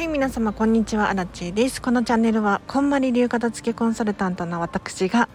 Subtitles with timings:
[0.00, 1.10] はい皆様こんにちは。
[1.10, 1.82] アラチェです。
[1.82, 5.28] このチャンネルはこんまり流片付けコンサルタントの私が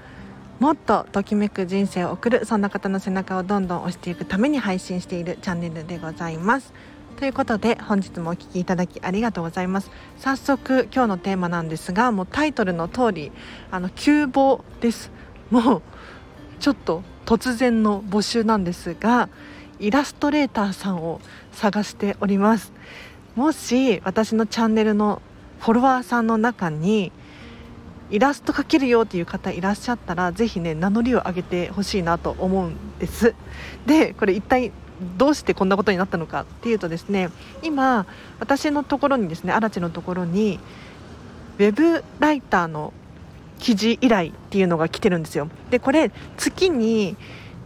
[0.60, 6.74] もっとときめく人生を送るそんな方の背中をどんどん押していくために配信しているチャンネルでございます。
[7.20, 13.32] ということで本日もお聴きいただきありがとうございます早速今日のテーマなんですがもうタイトルの通り
[13.70, 15.12] あの急募です。
[15.52, 15.82] もう
[16.60, 19.30] ちょっと突然の募集なんですが
[19.80, 22.74] イラストレーターさんを探しております。
[23.36, 25.22] もし私のチャンネルの
[25.60, 27.12] フォロワーさんの中に
[28.10, 33.36] イラスト描けるよっていう方いらっしゃったらぜひね名乗りを上げてほしいなと思うんです。
[33.86, 34.72] でこれ一体
[35.18, 37.30] どうしてこんなことになったのかっていうとですね
[37.62, 38.06] 今
[38.40, 40.60] 私のところにですね荒地のところに
[41.58, 42.94] ウェブライターの
[43.60, 45.50] 記事依頼っていうのが来てるんですよ。
[45.72, 47.18] でこれ月に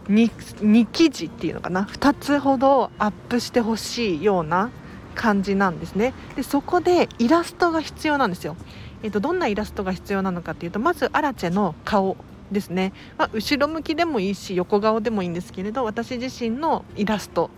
[0.08, 0.30] 2,
[0.62, 4.70] 2記事っていうのかな？2つほどアップしてほしいような
[5.14, 6.14] 感じなんですね。
[6.36, 8.56] でそこでイラストが必要なんですよ、
[9.02, 12.16] えーと、どんなイラストが必要なのかっていうとまずアラチェの顔
[12.50, 17.50] ですね、まあ、後ろ向きでもいいし横顔でもいいんですけれど私自身のイラスト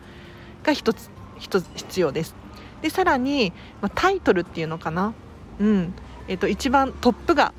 [0.63, 2.35] が1つ1つ必要です。
[2.83, 5.15] でさらに、まあ、タイトルっていうのかな。
[5.61, 5.95] うん。
[6.29, 7.53] えーと、一番トップが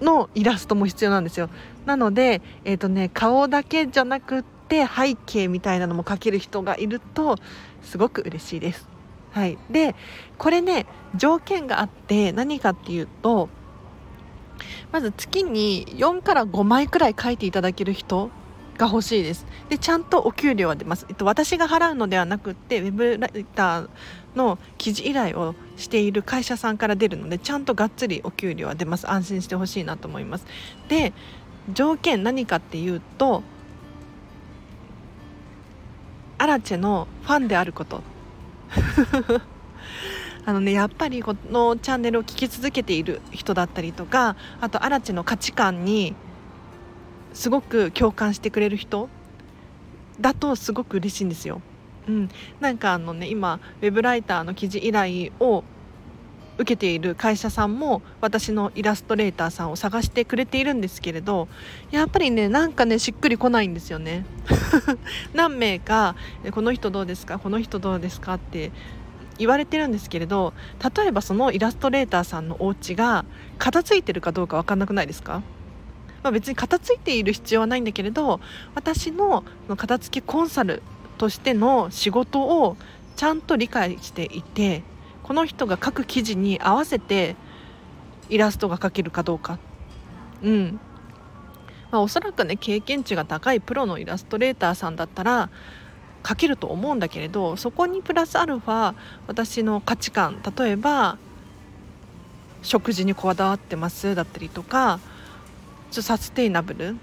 [0.00, 1.48] のイラストも必要なんですよ。
[1.86, 7.36] なので、えーとね、顔だけじゃなくって背景みたいなのも描ける人がいると
[7.82, 8.88] すごく嬉しいです。
[9.32, 9.94] はい、で
[10.38, 13.48] これね条件があって何かっていうと
[14.92, 18.30] まず月に4から5枚くらい書いていただける人
[18.76, 19.46] が欲しいです。
[19.68, 23.88] でちゃんとお給料は出ます、えっと、私が払うのではなくってウェブライター
[24.34, 29.08] の記事依頼をしている会社さんから出るのでちゃんとがっつりお給料は出ます。
[29.10, 30.46] 安心してほしいなと思います。
[30.88, 31.12] で
[31.72, 33.42] 条件何かっていうと
[36.40, 38.02] アラチェのファンであること
[40.46, 46.14] あのねやっぱりこのチャンネルを聞き続けている人だったりとかあとアラチェの価値観に
[47.34, 49.10] すごく共感してくれる人
[50.18, 51.60] だとすごく嬉しいんですよ。
[52.08, 55.62] うん、なんかあのね今ウェブライターの記事依頼を
[56.60, 61.48] 受けている会社さんも私のイラストレーターさんを探してくれているんですけれど
[61.90, 64.26] やっぱりねなんかねしっくりこないんですよね。
[65.32, 66.16] 何名か
[66.52, 67.38] この人どうですか？
[67.38, 68.34] この人どうですか？
[68.34, 68.72] って
[69.38, 70.52] 言われてるんですけれど
[70.94, 73.24] 例えばそのイラストレーターさんのお家が
[73.58, 75.42] 片付いてるかどうか分かんなくないですか？
[76.22, 78.40] まあ、別に片付いている必要はないんだけれど
[78.74, 79.42] 私の
[79.78, 80.82] 片付けコンサル
[81.16, 82.76] としての仕事を
[83.16, 84.82] ちゃんと理解していて
[85.30, 87.36] この人が書く記事に合わせて
[88.30, 89.60] イラストが描けるかどうか。
[90.42, 90.80] うん。
[91.92, 95.48] まあ、おそらくね経験値が高いプロのイラストレーターさんだったら
[96.24, 98.94] 描けると思うんだけれどそこにプラスアルファ
[99.28, 101.16] 私の価値観例えば
[102.62, 104.98] 食事にこだわってますだったりとか
[105.92, 106.96] サステイナブル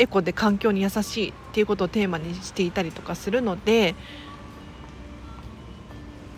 [0.00, 3.94] エコで環境に優しいっていうことをテーマにしていたりとかするので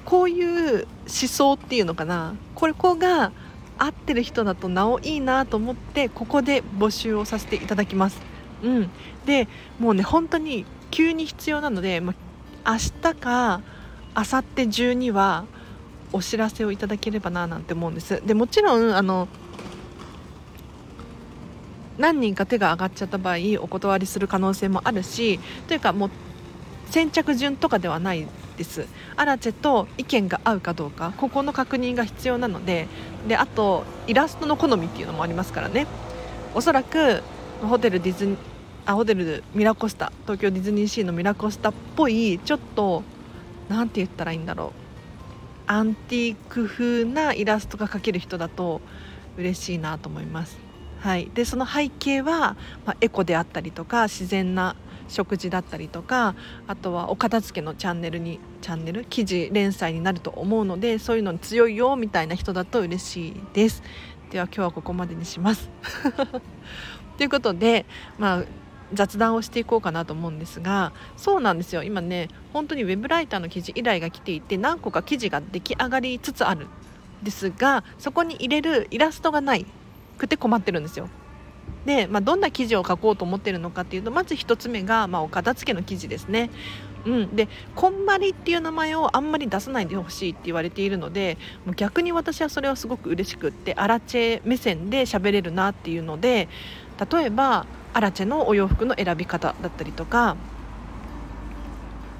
[0.06, 2.34] こういう思想っていうのかな？
[2.54, 3.32] これこが
[3.76, 8.20] 合ってる人だとなおいいなと思ってここで募集をさせていただきます。
[8.62, 8.90] うん、
[9.26, 12.14] でもうね本当に急に必要なので、ま
[12.64, 13.60] あ、明日か
[14.16, 15.44] 明後日中には
[16.12, 18.22] お知らせをいただければななんて思うんです。
[18.24, 19.28] でもちろんあの
[21.98, 26.10] 何人か手が上がっちゃった場合お断りする可能性もあるしというかもう
[26.90, 28.86] 先着順とかではないです。
[29.16, 32.88] アラチェと意見が合うかどうかここの確認が必要なので
[33.28, 35.86] であとイラストの好みっていうのもありますからね。
[36.54, 37.22] おそらく
[37.62, 38.36] ホテルディズニ
[38.86, 43.02] あホテルミラコスタ東京ディズニーシーのミラコスタっぽいちょっと
[43.68, 44.86] 何て言ったらいいんだろう。
[45.68, 48.80] アンティーク風なイラストが描ける人だと
[49.36, 50.58] 嬉しいなと思います。
[51.00, 54.76] はい、でその背景は、まあ、エコであったりとか自然な
[55.08, 56.34] 食事だったりとか
[56.66, 63.82] あとはお片付けのチャンネルにチャンネル記事連載になると思うのでそういうのに強いよみたいな人だと嬉しいです。
[64.30, 65.70] では今日はここまでにします。
[67.16, 67.86] ということで
[68.18, 68.44] まあ
[68.92, 71.82] 雑談をしていこうかなと思うんですがそうなんですよ。
[71.82, 76.66] 今ね本当にウェブライターの記事依頼が来ていて何個か記事が出来上がりつつある
[77.22, 79.66] ですがそこに入れるイラストがない。
[80.16, 81.08] くて困ってるんですよ。
[81.84, 86.50] で、まあ、どんな記事を書こうと思ってるのかっていうとまず1つ目が、まあ、お片付けの記事ですね。
[87.06, 96.48] うん、でこんまりっていう名前をあんまり出さないでほしいって言われているのでもう逆に私はそれはすごく嬉しくってアラチェ目線で喋れるなっていうので
[97.12, 100.36] 例えばアラチェのお洋服の選び方だったりとか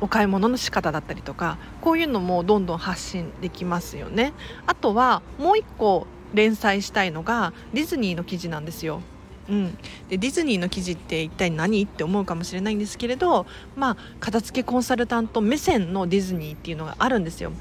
[0.00, 4.34] お買い物の仕方だったりとかこういうのもどんどん発信できますよね。
[4.66, 9.00] あとはもう一個連載したいのがディズニーの記事なんですよ。
[9.48, 9.78] うん、
[10.08, 13.46] でディズニーの記事って一体何って思うかもしれないんですけれど、
[13.76, 17.52] まあ、片付けコンサルタント目線のディズニーっていうのがあるんですよ。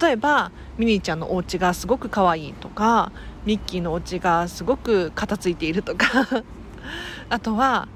[0.00, 3.10] 例えばミニーちゃんのお家がすごく可愛いとか
[3.46, 6.06] ミッキーのお家がすごく片付いているとか。
[7.30, 7.88] あとは、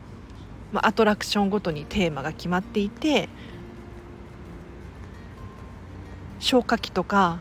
[0.73, 3.29] まあ、アトラクションごとにテーマが決まっていて
[6.39, 7.39] 消火器とか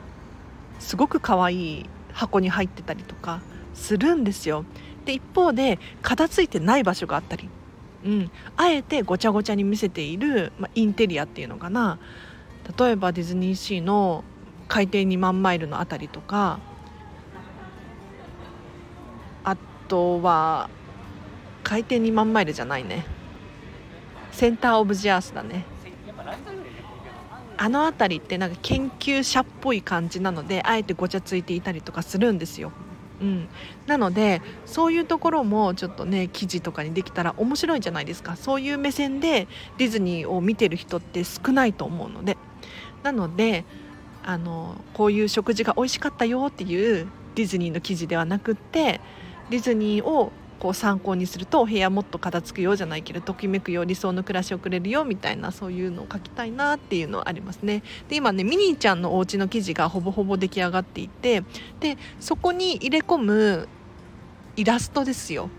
[0.79, 3.41] すごく可愛い箱に入ってたりとか
[3.73, 4.65] するんですよ。
[5.05, 7.49] で一方で片付いてない場所があったり、
[8.05, 11.99] うん、あえてごちゃごちゃに見せている、まあ、インテリアっていうのかな。
[12.77, 14.23] 例えばディズニーシーの
[14.67, 16.59] 海底2万マイルの辺りとか。
[19.43, 19.57] あ
[19.87, 20.69] とは
[21.63, 23.05] 海底2万マイルじゃないね。
[24.31, 25.65] センター・オブ・ジ・アースだね。
[27.57, 32.71] あの辺りってなんか研究者っぽい感じなのであえてごちゃついていたりとかするんですよ。
[33.21, 33.47] うん、
[33.85, 38.35] なのでそういうところもちょっとね記事とかにできたら面白いじゃないですか。
[38.35, 39.47] そういう目線で
[39.77, 42.37] ディズニーを見てる人って少ないと思うので。
[43.03, 43.65] なので
[44.23, 49.01] あのこういう食事が美味しかったよっていうディズニーの記事ではなくって
[49.49, 50.31] ディズニーを
[50.61, 57.81] こう参考にするとお部屋もっと片付くようじゃないけどときめくよう理想の暮らしをくれるよみたいなそういうのを書きたいなっていうのはありますね。
[58.09, 61.43] で今ねミニーちゃんのお家の記事がほぼほぼ出来上がっていて
[61.79, 63.67] でそこに入れ込む
[64.55, 65.49] イラストですよ。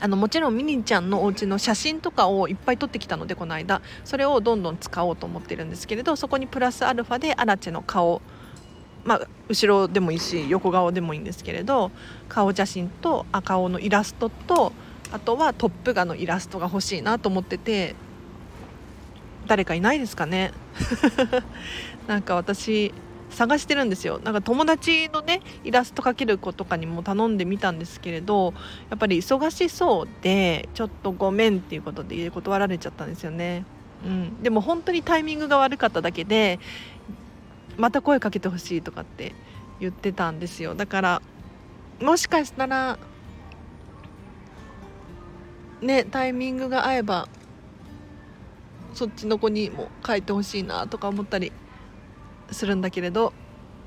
[0.00, 3.82] あのもちろんミニーちゃんのお家の写真とかをいっぱい撮ってきたのでこの間。
[4.04, 8.20] それをどんどん使おうと思ってるんですけれどそこにプラスアルファでアラチェの顔
[9.04, 11.90] まあ、後ろでもいいし横顔でもいいんですけれど
[12.28, 14.72] 顔写真とあ顔のイラストと
[15.12, 17.94] あとはトップ画のイラストが欲しいなと思ってて
[19.46, 20.52] 誰かいないですかね？
[22.06, 22.92] なんか私
[23.30, 24.20] 探してるんですよ。
[24.22, 28.52] なんか友達のねイラスト描ける子とかにも頼んでみたんですけれど
[28.90, 33.64] やっぱり忙しそうでちょっとごめんっていうことで断られちゃったんですよね、
[34.04, 36.58] うん、でも本当にタイミングが悪かっただけで
[37.78, 39.34] また声かけてほしいとかって
[39.80, 40.74] 言ってたんですよ。
[40.74, 41.22] だから
[42.02, 42.98] もしかしたら
[45.80, 47.28] ねタイミングが合えば
[48.94, 51.52] そっちの子にも書いてほしいなとか思ったり
[52.50, 53.32] するんだけれど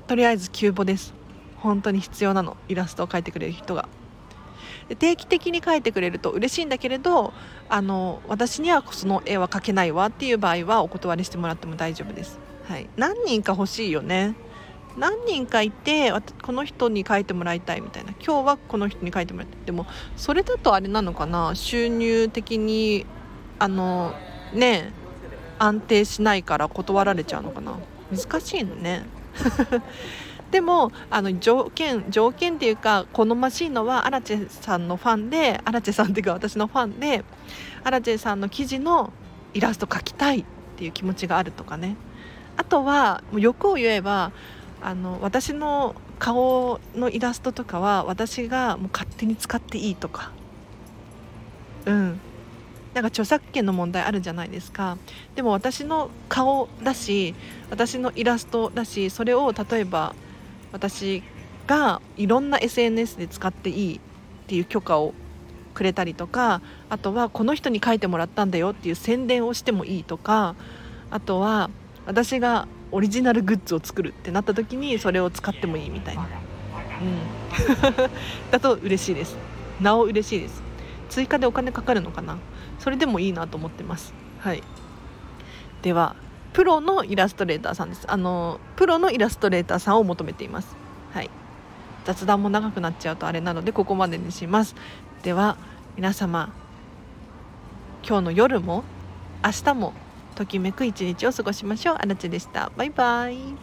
[0.06, 1.14] とりあえず急募です。
[1.58, 2.56] 本当に必要なの。
[2.68, 3.88] イラストを描いてくれる人が。
[4.88, 7.32] で定期的に描いてくれると嬉しいんだけれど
[7.68, 12.51] あの私にはその絵は描けないわっていう場合はお断りしてもらっても大丈夫です。
[12.72, 14.34] はい、何人か欲しいよね。
[14.96, 16.10] 何人かいて
[16.42, 18.12] この人に書いてもらいたいみたいな。
[18.12, 19.58] 今日はこの人に書いてもらいたい。
[19.66, 19.84] でも
[20.16, 21.54] それだとあれなのかな。
[21.54, 23.04] 収入的に
[23.58, 24.14] あの
[24.54, 24.90] ね
[25.58, 27.74] 安定しないから断られちゃうのかな。
[28.10, 29.04] 難しいのね。
[30.50, 37.22] でもあの条件条件っていうか好ましいのはアラチェさんのファンでアラチェさんっていうか私のファンで
[37.84, 39.12] アラチェさんの記事の
[39.52, 40.44] イラスト描きたいっ
[40.78, 41.96] ていう気持ちがあるとかね。
[42.56, 44.32] あとは欲を言えば
[44.80, 50.30] あの私の顔のイラストとかは私がもう勝手に使っていいとか。
[51.86, 52.20] うん。
[52.94, 54.98] なんか著作権の問題あるじゃないですか。
[55.34, 57.34] でも私の顔だし
[57.70, 60.14] 私のイラストだしそれを例えば
[60.72, 61.22] 私
[61.66, 64.00] がいろんな SNS で使っていいっ
[64.46, 65.14] ていう許可を
[65.74, 70.54] くれたりとかあとはこの人に書いてもらったんだよっていう宣伝をしてもいいとか
[71.10, 71.70] あとは
[72.06, 76.30] 私がオリジナルグッズを作るってなった時にそれを使ってもいいみたいな、うん、
[78.50, 79.36] だと嬉しいです。
[79.80, 80.62] なお嬉しいです。
[81.08, 82.38] 追加でお金かかるのかな。
[82.78, 84.12] それでもいいなと思ってます。
[84.40, 84.62] はい。
[85.82, 86.16] では
[86.52, 88.04] プロのイラストレーターさんです。
[88.10, 90.76] あのプロのイラストレーターさんを求めています。
[91.12, 91.30] はい。
[92.04, 94.74] 雑談も長くなっちゃうとあれなのでここまでにします。
[95.22, 95.56] では
[95.96, 96.52] 皆様
[98.06, 98.82] 今日の夜も
[99.44, 99.92] 明日も
[100.32, 101.96] ときめく一日を過ごしましょう。
[101.98, 102.70] あらちでした。
[102.76, 103.56] バイバイ。